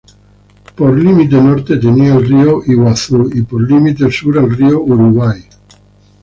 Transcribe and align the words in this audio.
Por 0.77 0.97
límite 0.97 1.35
norte 1.39 1.77
tenía 1.77 2.13
al 2.13 2.25
río 2.27 2.63
Iguazú, 2.65 3.29
y 3.35 3.43
por 3.43 3.61
límite 3.61 4.09
sur 4.09 4.35
al 4.39 4.49
río 4.49 4.81
Uruguay. 4.81 5.47